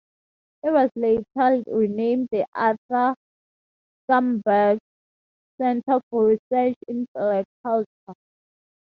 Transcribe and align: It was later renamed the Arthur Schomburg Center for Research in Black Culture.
It 0.63 0.71
was 0.71 0.89
later 0.95 1.61
renamed 1.67 2.29
the 2.31 2.43
Arthur 2.55 3.13
Schomburg 4.09 4.79
Center 5.61 6.01
for 6.09 6.25
Research 6.35 6.75
in 6.87 7.05
Black 7.13 7.45
Culture. 7.63 8.15